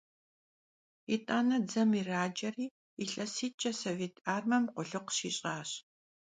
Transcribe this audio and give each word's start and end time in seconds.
Yit'ane 1.11 1.57
dzem 1.67 1.91
yiraceri, 1.97 2.65
yilhesit'ç'e 2.99 3.71
sovêt 3.81 4.13
armem 4.35 4.63
khulıkhu 4.73 5.11
şiş'aş. 5.17 5.69